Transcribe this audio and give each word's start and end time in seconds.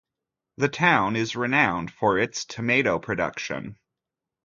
The 0.57 0.67
town 0.67 1.15
is 1.15 1.35
renowned 1.35 1.93
for 1.93 2.17
its 2.17 2.43
tomato 2.45 2.97
production. 2.97 3.77